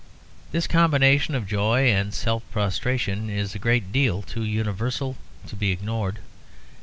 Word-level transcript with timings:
This 0.51 0.65
combination 0.65 1.35
of 1.35 1.45
joy 1.45 1.87
and 1.91 2.11
self 2.11 2.41
prostration 2.51 3.29
is 3.29 3.53
a 3.53 3.59
great 3.59 3.91
deal 3.91 4.23
too 4.23 4.41
universal 4.43 5.15
to 5.45 5.55
be 5.55 5.69
ignored. 5.71 6.17